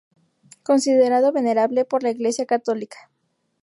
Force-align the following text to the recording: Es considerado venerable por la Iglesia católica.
Es 0.49 0.55
considerado 0.63 1.31
venerable 1.31 1.85
por 1.85 2.01
la 2.01 2.09
Iglesia 2.09 2.47
católica. 2.47 3.11